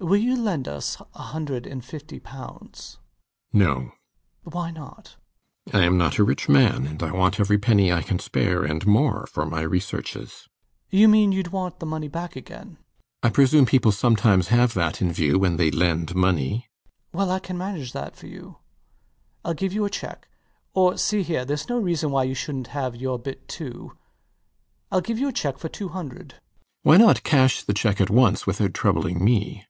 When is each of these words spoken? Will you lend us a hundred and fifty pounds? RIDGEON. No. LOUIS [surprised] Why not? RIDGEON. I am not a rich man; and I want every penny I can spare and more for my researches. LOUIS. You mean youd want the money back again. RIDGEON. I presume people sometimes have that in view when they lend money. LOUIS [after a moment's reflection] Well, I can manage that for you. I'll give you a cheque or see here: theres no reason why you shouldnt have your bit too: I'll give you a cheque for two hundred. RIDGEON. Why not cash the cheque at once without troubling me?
Will 0.00 0.18
you 0.20 0.36
lend 0.36 0.68
us 0.68 0.96
a 1.14 1.22
hundred 1.22 1.66
and 1.66 1.84
fifty 1.84 2.20
pounds? 2.20 2.98
RIDGEON. 3.52 3.66
No. 3.66 3.74
LOUIS 3.74 3.90
[surprised] 4.44 4.54
Why 4.54 4.70
not? 4.70 5.16
RIDGEON. 5.66 5.80
I 5.80 5.84
am 5.86 5.98
not 5.98 6.18
a 6.18 6.24
rich 6.24 6.48
man; 6.48 6.86
and 6.86 7.02
I 7.02 7.10
want 7.10 7.40
every 7.40 7.58
penny 7.58 7.92
I 7.92 8.02
can 8.02 8.20
spare 8.20 8.62
and 8.64 8.86
more 8.86 9.26
for 9.26 9.44
my 9.44 9.60
researches. 9.62 10.46
LOUIS. 10.92 11.00
You 11.00 11.08
mean 11.08 11.32
youd 11.32 11.48
want 11.50 11.80
the 11.80 11.86
money 11.86 12.06
back 12.06 12.36
again. 12.36 12.68
RIDGEON. 12.68 12.78
I 13.24 13.28
presume 13.30 13.66
people 13.66 13.90
sometimes 13.90 14.48
have 14.48 14.72
that 14.74 15.02
in 15.02 15.10
view 15.12 15.36
when 15.40 15.56
they 15.56 15.68
lend 15.72 16.14
money. 16.14 16.68
LOUIS 17.12 17.14
[after 17.14 17.14
a 17.14 17.16
moment's 17.16 17.16
reflection] 17.16 17.18
Well, 17.18 17.30
I 17.32 17.38
can 17.40 17.58
manage 17.58 17.92
that 17.92 18.16
for 18.16 18.26
you. 18.28 18.56
I'll 19.44 19.54
give 19.54 19.72
you 19.72 19.84
a 19.84 19.90
cheque 19.90 20.28
or 20.74 20.96
see 20.96 21.24
here: 21.24 21.44
theres 21.44 21.68
no 21.68 21.80
reason 21.80 22.12
why 22.12 22.22
you 22.22 22.34
shouldnt 22.36 22.68
have 22.68 22.94
your 22.94 23.18
bit 23.18 23.48
too: 23.48 23.98
I'll 24.92 25.00
give 25.00 25.18
you 25.18 25.26
a 25.28 25.32
cheque 25.32 25.58
for 25.58 25.68
two 25.68 25.88
hundred. 25.88 26.34
RIDGEON. 26.34 26.40
Why 26.84 26.96
not 26.98 27.24
cash 27.24 27.64
the 27.64 27.74
cheque 27.74 28.00
at 28.00 28.10
once 28.10 28.46
without 28.46 28.72
troubling 28.74 29.24
me? 29.24 29.64